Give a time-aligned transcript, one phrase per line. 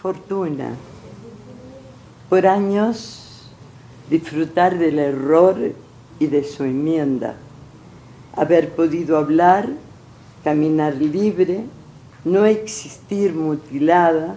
[0.00, 0.76] Fortuna.
[2.30, 3.50] Por años
[4.08, 5.58] disfrutar del error
[6.18, 7.34] y de su enmienda.
[8.34, 9.68] Haber podido hablar,
[10.42, 11.64] caminar libre,
[12.24, 14.36] no existir mutilada,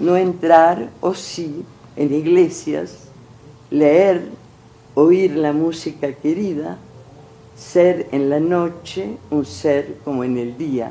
[0.00, 3.06] no entrar, o sí, en iglesias,
[3.70, 4.24] leer,
[4.96, 6.76] oír la música querida,
[7.56, 10.90] ser en la noche un ser como en el día,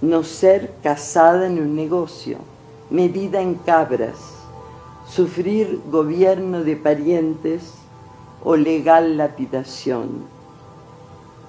[0.00, 2.38] no ser casada en un negocio,
[2.90, 4.16] medida en cabras,
[5.08, 7.74] sufrir gobierno de parientes
[8.42, 10.24] o legal lapidación,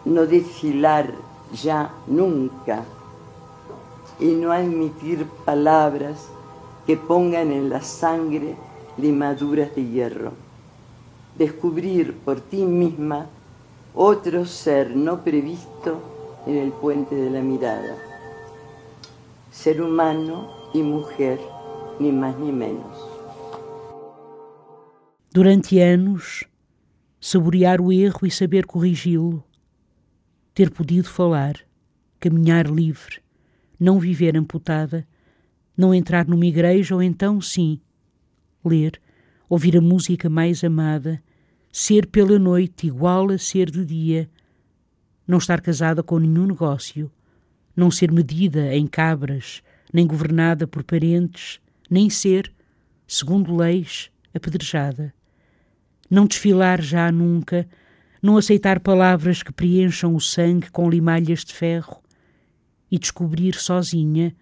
[0.05, 1.13] no desfilar
[1.51, 2.83] ya nunca
[4.19, 6.27] y no admitir palabras
[6.85, 8.55] que pongan en la sangre
[8.97, 10.31] limaduras de hierro.
[11.37, 13.27] Descubrir por ti misma
[13.95, 15.99] otro ser no previsto
[16.45, 17.97] en el puente de la mirada.
[19.51, 21.39] Ser humano y mujer,
[21.99, 22.97] ni más ni menos.
[25.33, 26.45] Durante anos,
[27.19, 29.43] saborear o erro e saber corrigi-lo,
[30.53, 31.55] ter podido falar,
[32.19, 33.21] caminhar livre,
[33.79, 35.07] não viver amputada,
[35.77, 37.79] não entrar numa igreja ou então, sim,
[38.63, 38.99] ler,
[39.49, 41.21] ouvir a música mais amada,
[41.71, 44.29] ser pela noite igual a ser de dia,
[45.25, 47.09] não estar casada com nenhum negócio,
[47.75, 49.63] não ser medida em cabras,
[49.93, 51.59] nem governada por parentes,
[51.89, 52.51] nem ser,
[53.07, 55.13] segundo leis, apedrejada
[56.11, 57.65] não desfilar já nunca,
[58.21, 62.03] não aceitar palavras que preencham o sangue com limalhas de ferro
[62.91, 64.35] e descobrir sozinha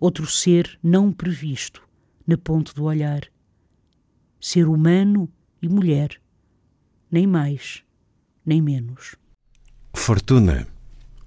[0.00, 1.80] outro ser não previsto
[2.26, 3.20] na ponte do olhar.
[4.40, 5.28] Ser humano
[5.62, 6.20] e mulher,
[7.08, 7.84] nem mais,
[8.44, 9.14] nem menos.
[9.94, 10.66] Fortuna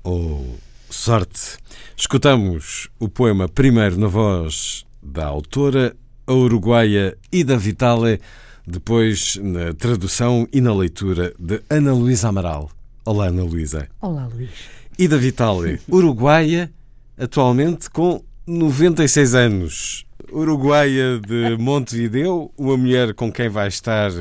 [0.03, 1.57] ou sorte.
[1.95, 5.95] Escutamos o poema primeiro na voz da autora,
[6.25, 8.19] a uruguaia Ida Vitale
[8.65, 12.69] depois na tradução e na leitura de Ana Luísa Amaral.
[13.05, 13.87] Olá, Ana Luísa.
[14.01, 14.49] Olá, Luís.
[14.97, 16.71] E da Vitale, uruguaia,
[17.17, 20.05] atualmente com 96 anos.
[20.31, 24.11] Uruguaia de Montevideo, uma mulher com quem vai estar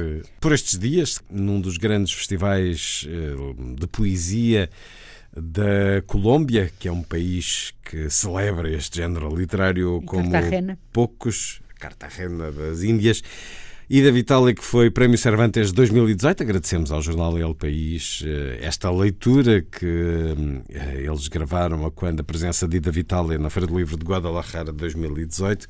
[0.40, 4.70] por estes dias, num dos grandes festivais eh, de poesia
[5.40, 10.78] da Colômbia, que é um país que celebra este género literário e como Cartagena.
[10.92, 13.22] poucos, Cartagena das Índias.
[13.90, 19.62] Ida Vitale, que foi Prémio Cervantes 2018, agradecemos ao jornal El País eh, esta leitura
[19.62, 20.34] que
[20.68, 24.04] eh, eles gravaram a quando a presença de Ida Vitale na Feira do Livro de
[24.04, 25.66] Guadalajara de 2018.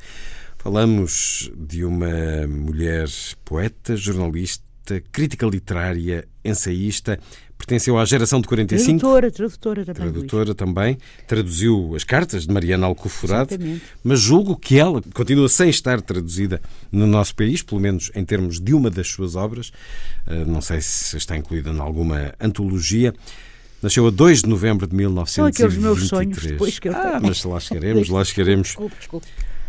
[0.59, 3.07] Falamos de uma mulher
[3.45, 7.21] poeta, jornalista, crítica literária, ensaísta,
[7.59, 8.99] pertenceu à geração de 45.
[9.01, 10.13] Tradutora, tradutora também.
[10.13, 13.83] Tradutora também, traduziu as cartas de Mariana Alcoforado, Exatamente.
[14.03, 18.61] mas julgo que ela continua sem estar traduzida no nosso país, pelo menos em termos
[18.61, 19.69] de uma das suas obras.
[20.27, 23.13] Uh, Não sei se está incluída em alguma antologia.
[23.83, 24.97] Nasceu a 2 de novembro de
[25.27, 25.83] São aqueles 1923.
[25.83, 28.69] meus sonhos depois que eu Ah, mas lá chegaremos, lá chegaremos.
[28.69, 29.27] Desculpe, desculpe.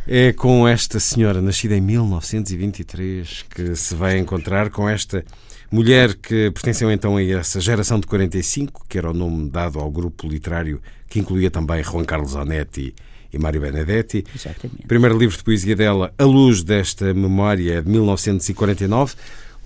[0.08, 5.24] É com esta senhora, nascida em 1923, que se vai encontrar com esta
[5.72, 9.90] mulher que pertenceu então a essa geração de 45, que era o nome dado ao
[9.90, 12.94] grupo literário que incluía também Juan Carlos Onetti
[13.32, 14.24] e Mário Benedetti.
[14.36, 14.84] Exatamente.
[14.84, 19.16] O primeiro livro de poesia dela, A Luz desta Memória, é de 1949.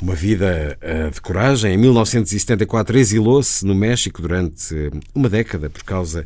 [0.01, 1.73] Uma vida eh, de coragem.
[1.73, 6.25] Em 1974 exilou-se no México durante eh, uma década por causa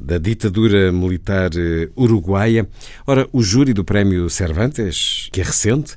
[0.00, 2.66] da ditadura militar eh, uruguaia.
[3.06, 5.94] Ora, o júri do Prémio Cervantes, que é recente,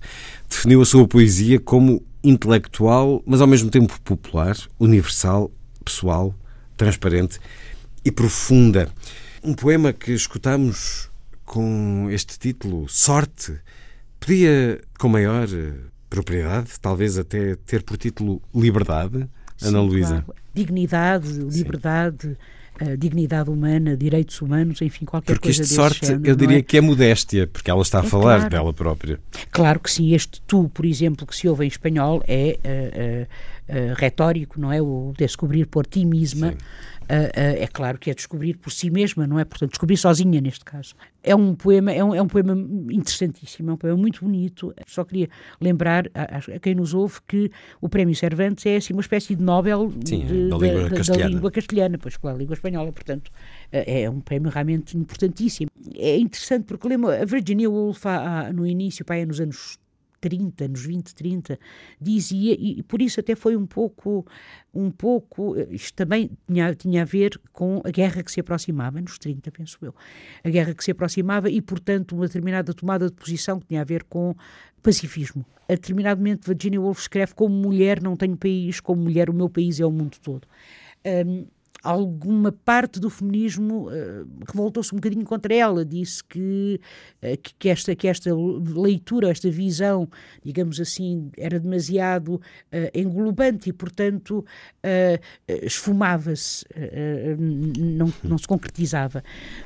[0.49, 5.51] definiu a sua poesia como intelectual, mas ao mesmo tempo popular, universal,
[5.83, 6.35] pessoal,
[6.77, 7.39] transparente
[8.03, 8.89] e profunda.
[9.43, 11.09] Um poema que escutamos
[11.45, 13.59] com este título, Sorte,
[14.19, 15.73] podia, com maior eh,
[16.09, 19.27] propriedade, talvez até ter por título Liberdade,
[19.61, 20.21] Ana Sim, Luísa.
[20.21, 20.41] claro.
[20.53, 22.37] Dignidade, liberdade, uh,
[22.97, 26.61] dignidade humana, direitos humanos, enfim, qualquer porque coisa isto sorte, género, eu diria é?
[26.61, 28.49] que é modéstia, porque ela está a é falar claro.
[28.49, 29.19] dela própria.
[29.51, 33.93] Claro que sim, este tu, por exemplo, que se ouve em espanhol é uh, uh,
[33.95, 34.81] retórico, não é?
[34.81, 36.53] O descobrir por ti mesma.
[37.33, 39.45] É claro que é descobrir por si mesma, não é?
[39.45, 40.95] Portanto, descobrir sozinha neste caso.
[41.23, 42.53] É um poema, é um, é um poema
[42.91, 44.73] interessantíssimo, é um poema muito bonito.
[44.87, 45.29] Só queria
[45.59, 49.43] lembrar a, a quem nos ouve que o Prémio Cervantes é assim uma espécie de
[49.43, 51.23] Nobel Sim, de, da, língua da, castelhana.
[51.23, 53.31] da língua castelhana, pois claro, a língua espanhola, portanto,
[53.71, 55.69] é um prémio realmente importantíssimo.
[55.95, 58.03] É interessante porque lembro, a Virginia Woolf
[58.53, 59.77] no início, pá, nos anos
[60.21, 61.59] 30, nos 20, 30,
[61.99, 64.25] dizia, e por isso até foi um pouco,
[64.73, 69.17] um pouco, isto também tinha, tinha a ver com a guerra que se aproximava, nos
[69.17, 69.93] 30, penso eu,
[70.43, 73.85] a guerra que se aproximava e, portanto, uma determinada tomada de posição que tinha a
[73.85, 74.35] ver com
[74.81, 75.45] pacifismo.
[75.67, 79.49] A determinado momento, Virginia Woolf escreve como mulher não tenho país, como mulher o meu
[79.49, 80.47] país é o mundo todo.
[81.05, 81.47] Um,
[81.83, 86.79] alguma parte do feminismo uh, revoltou-se um bocadinho contra ela, disse que,
[87.23, 90.07] uh, que, que, esta, que esta leitura, esta visão,
[90.43, 92.41] digamos assim, era demasiado uh,
[92.93, 94.45] englobante e, portanto,
[95.47, 96.65] esfumava-se,
[97.37, 99.23] não, não se concretizava.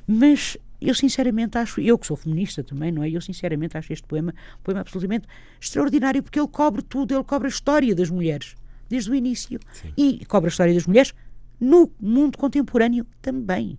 [0.08, 3.10] Mas eu sinceramente acho, eu que sou feminista também, não é?
[3.10, 5.28] Eu sinceramente acho este poema um poema absolutamente
[5.60, 8.56] extraordinário porque ele cobre tudo, ele cobre a história das mulheres,
[8.90, 9.60] desde o início.
[9.74, 9.94] Sim.
[9.98, 11.14] E cobre a história das mulheres
[11.60, 13.78] no mundo contemporâneo também.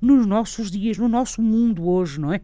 [0.00, 2.40] Nos nossos dias, no nosso mundo hoje, não é?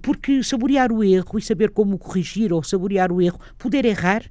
[0.00, 4.24] Porque saborear o erro e saber como corrigir ou saborear o erro, poder errar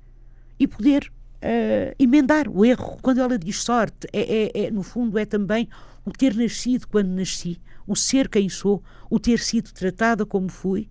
[0.60, 1.12] e poder
[1.46, 2.98] uh, emendar o erro.
[3.02, 5.68] Quando ela diz sorte, é, é, é, no fundo é também
[6.04, 10.90] o ter nascido quando nasci, o ser quem sou, o ter sido tratada como fui.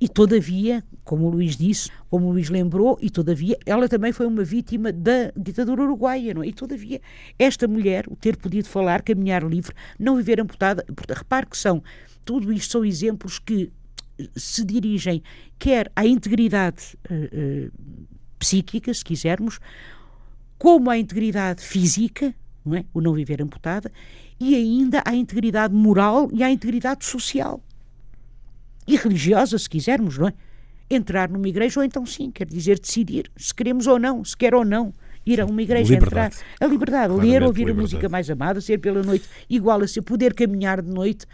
[0.00, 4.26] E todavia, como o Luís disse, como o Luís lembrou, e todavia, ela também foi
[4.26, 6.48] uma vítima da ditadura uruguaia, não é?
[6.48, 7.00] E todavia,
[7.38, 11.82] esta mulher, o ter podido falar, caminhar livre, não viver amputada, repare que são,
[12.26, 13.72] tudo isto são exemplos que
[14.36, 15.22] se dirigem
[15.58, 17.72] quer à integridade uh, uh,
[18.38, 19.58] psíquica, se quisermos,
[20.58, 22.84] como à integridade física, não é?
[22.92, 23.90] O não viver amputada,
[24.38, 27.62] e ainda à integridade moral e à integridade social
[28.86, 30.34] e religiosa, se quisermos, não é?
[30.90, 34.54] Entrar numa igreja ou então sim, quer dizer decidir se queremos ou não, se quer
[34.54, 34.92] ou não
[35.26, 36.36] ir a uma igreja, liberdade.
[36.36, 36.66] entrar.
[36.66, 37.78] A liberdade, Claramente ler, ouvir liberdade.
[37.78, 41.26] a música mais amada, ser pela noite igual a ser, poder caminhar de noite,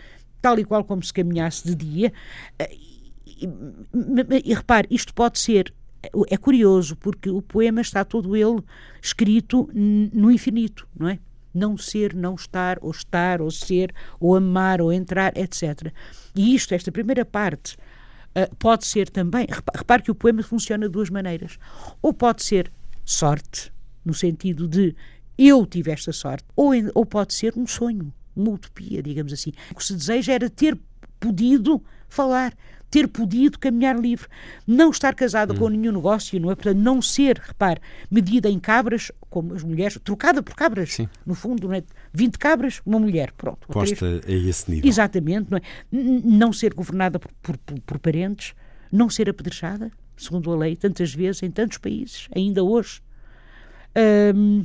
[0.43, 2.13] tal e qual como se caminhasse de dia.
[2.61, 5.73] E, e, e repare, isto pode ser
[6.29, 8.63] é curioso porque o poema está todo ele
[9.01, 11.19] escrito no infinito, não é?
[11.53, 15.93] Não ser, não estar, ou estar, ou ser, ou amar, ou entrar, etc.
[16.35, 17.77] E isto, esta primeira parte,
[18.37, 19.47] uh, pode ser também.
[19.75, 21.59] Repare que o poema funciona de duas maneiras.
[22.03, 22.71] Ou pode ser
[23.05, 23.73] sorte,
[24.05, 24.95] no sentido de
[25.37, 29.53] eu tive esta sorte, ou, ou pode ser um sonho, uma utopia, digamos assim.
[29.73, 30.79] O que se deseja era ter
[31.19, 32.55] podido falar,
[32.91, 34.29] ter podido caminhar livre,
[34.67, 35.57] não estar casada hum.
[35.57, 36.55] com nenhum negócio, não é?
[36.55, 37.81] Portanto, não ser, repare,
[38.11, 41.09] medida em cabras, como as mulheres, trocada por cabras, Sim.
[41.27, 41.83] no fundo, não é?
[42.13, 43.67] 20 cabras, uma mulher, pronto.
[43.67, 44.89] Posta a esse nível.
[44.89, 45.61] Exatamente, não é?
[45.91, 48.55] Não ser governada por, por, por, parentes,
[48.93, 53.03] não ser apedrejada, segundo a lei, tantas vezes, em tantos países, ainda hoje.
[54.37, 54.65] Um,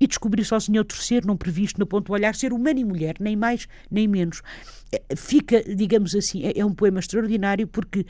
[0.00, 3.16] e descobrir sozinho outro ser não previsto no ponto de olhar, ser humano e mulher,
[3.20, 4.40] nem mais nem menos.
[5.14, 8.06] Fica, digamos assim, é, é um poema extraordinário porque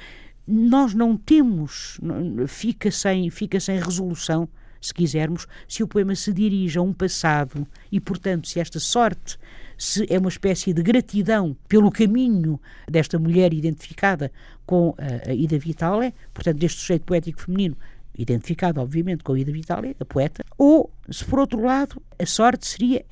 [0.46, 1.98] nós não temos,
[2.46, 4.48] fica sem, fica sem resolução,
[4.80, 9.38] se quisermos, se o poema se dirige a um passado e, portanto, se esta sorte
[9.76, 14.30] se é uma espécie de gratidão pelo caminho desta mulher identificada
[14.66, 17.76] com a, a Ida Vitale, portanto, deste sujeito poético feminino
[18.16, 22.66] identificado, obviamente, com a Ida Vitale, a poeta, ou, se por outro lado, a sorte
[22.66, 23.04] seria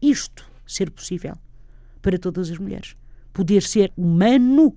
[0.00, 1.34] isto ser possível
[2.00, 2.94] para todas as mulheres.
[3.32, 4.76] Poder ser humano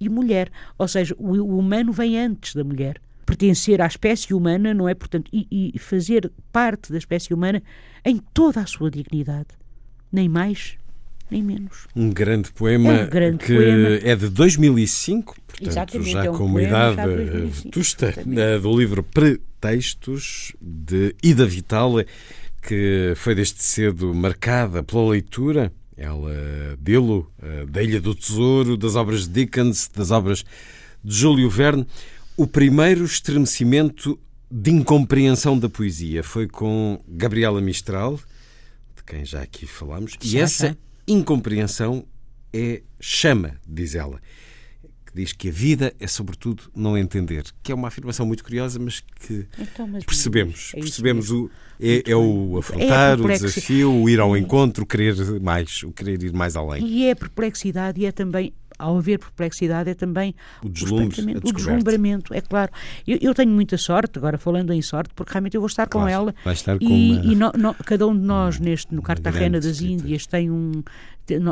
[0.00, 0.50] e mulher.
[0.78, 3.00] Ou seja, o, humano vem antes da mulher.
[3.32, 4.94] Pertencer à espécie humana, não é?
[4.94, 7.62] Portanto, e, e fazer parte da espécie humana
[8.04, 9.46] em toda a sua dignidade.
[10.12, 10.74] Nem mais,
[11.30, 11.86] nem menos.
[11.96, 13.88] Um grande poema É um grande que poema.
[14.02, 18.58] é de 2005, portanto, Exatamente, já é um com uma idade de 2005, vetusta, eh,
[18.58, 22.06] do livro Pretextos, de Ida Vitale,
[22.60, 25.72] que foi desde cedo marcada pela leitura.
[25.96, 30.44] Ela dele, eh, da Ilha do Tesouro, das obras de Dickens, das obras
[31.02, 31.86] de Júlio Verne.
[32.42, 34.18] O primeiro estremecimento
[34.50, 38.18] de incompreensão da poesia foi com Gabriela Mistral,
[38.96, 42.04] de quem já aqui falámos, e essa incompreensão
[42.52, 44.20] é chama, diz ela.
[45.06, 47.44] que diz que a vida é, sobretudo, não entender.
[47.62, 50.72] Que é uma afirmação muito curiosa, mas que Então, mas, percebemos.
[50.74, 51.44] é percebemos mesmo.
[51.44, 55.14] o, é, é o É afrontar, a o desafio, o ir ao encontro, o querer
[55.40, 56.84] mais, o querer ir mais além.
[56.84, 61.52] E é a perplexidade e é também, ao haver perplexidade, é também O deslumbre, o
[61.52, 62.70] deslumbramento, é claro.
[63.06, 65.98] Eu, eu tenho muita sorte, agora falando em sorte, porque realmente eu vou estar com
[66.00, 66.34] Claro, ela.
[66.44, 69.58] vai estar com e, uma- e no- no- cada um de nós, neste, no Cartagena
[69.60, 69.92] das escrita.
[70.02, 70.82] Índias, tem um.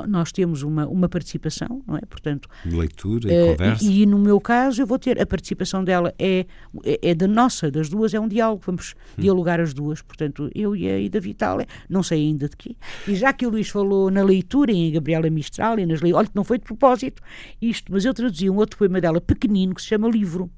[0.08, 2.00] Nós temos uma, uma participação, não é?
[2.00, 3.84] Portanto, Leitura e eh, conversa.
[3.84, 6.46] e, e no meu caso eu vou ter a participação dela é,
[6.84, 9.20] é, é da nossa, das duas, é um diálogo, vamos Hum.
[9.22, 11.58] dialogar as duas, portanto eu e a Ida Vital,
[11.88, 12.76] não sei ainda de quê.
[13.06, 16.28] E já que o Luís falou na leitura, em Gabriela Mistral e nas leituras, olha
[16.28, 17.22] que não foi de propósito
[17.60, 20.50] isto, mas eu traduzi um outro poema dela pequenino que se chama Livro.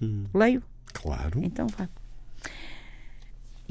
[0.00, 0.24] Hum.
[0.34, 0.62] Leio?
[0.92, 1.40] Claro.
[1.42, 1.88] Então vá.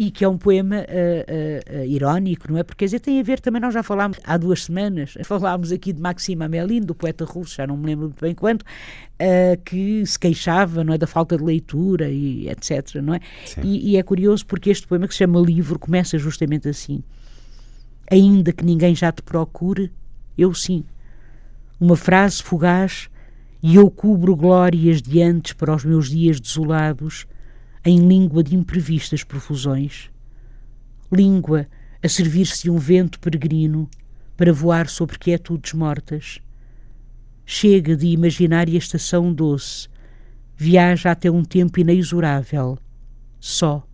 [0.03, 2.63] E que é um poema ah, ah, ah, irónico, não é?
[2.63, 5.93] Porque quer dizer, tem a ver também, nós já falámos há duas semanas, falámos aqui
[5.93, 8.65] de Maxime Amelin, do poeta russo, já não me lembro muito bem quando,
[9.19, 10.97] ah, que se queixava, não é?
[10.97, 13.19] Da falta de leitura e etc, não é?
[13.63, 17.03] E, e é curioso porque este poema que se chama Livro começa justamente assim.
[18.09, 19.91] Ainda que ninguém já te procure,
[20.35, 20.83] eu sim.
[21.79, 23.07] Uma frase fugaz
[23.61, 27.27] e eu cubro glórias de antes para os meus dias desolados
[27.83, 30.09] em língua de imprevistas profusões.
[31.11, 31.67] Língua
[32.03, 33.89] a servir-se de um vento peregrino
[34.37, 36.39] para voar sobre quietudes mortas.
[37.45, 39.87] Chega de imaginária estação doce,
[40.55, 42.77] viaja até um tempo inexorável,
[43.39, 43.85] só.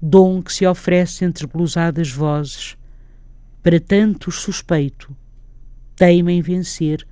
[0.00, 2.76] Dom que se oferece entre glosadas vozes,
[3.62, 5.16] para tantos suspeito,
[5.94, 7.06] teima em vencer,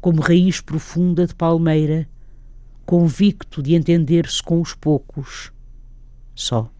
[0.00, 2.08] como raiz profunda de palmeira,
[2.86, 5.52] convicto de entender-se com os poucos.
[6.34, 6.70] Só.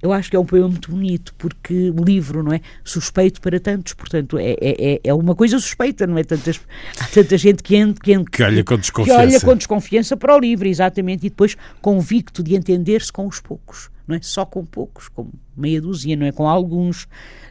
[0.00, 2.60] Eu acho que é um poema muito bonito, porque o livro, não é?
[2.84, 6.22] Suspeito para tantos, portanto, é, é, é- é uma coisa suspeita, não é?
[6.22, 6.60] Tantas,
[7.00, 9.20] há tanta gente que, ent- que, ent- Que olha com que desconfiança.
[9.20, 13.90] olha com desconfiança para o livro, exatamente, e depois convicto de entender-se com os poucos,
[14.08, 14.20] não é?
[14.22, 16.32] Só com poucos, com meia dúzia, não é?
[16.32, 17.06] Com alguns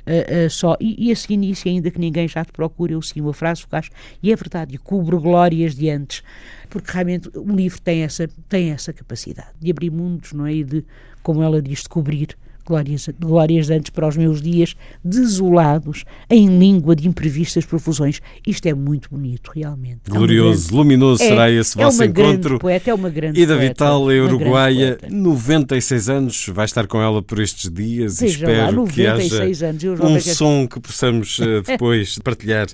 [0.07, 0.77] ah, ah, só.
[0.79, 3.89] E, e esse início, ainda que ninguém já te procure, eu sim, uma frase fugaz,
[4.23, 6.23] e é verdade, e cubro glórias de antes,
[6.69, 10.53] porque realmente um livro tem essa, tem essa capacidade de abrir mundos, não é?
[10.53, 10.85] E de,
[11.21, 12.37] como ela diz, de cobrir
[12.67, 18.21] glórias, glórias antes para os meus dias desolados, em língua de imprevistas profusões.
[18.45, 20.01] Isto é muito bonito, realmente.
[20.07, 22.59] É Glorioso, grande- luminoso é- será esse é vosso encontro.
[22.59, 25.15] Poeta, é uma grande Ida poeta, Vital é uruguaia, poeta.
[25.15, 29.63] 96 anos, vai estar com ela por estes dias e Veja lá, espero que 96
[29.63, 32.67] haja anos, um que- som que possamos eh, depois partilhar.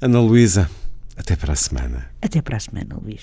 [0.00, 0.70] Ana Luísa,
[1.16, 2.06] até para a semana.
[2.22, 3.22] Até para a semana, Luís.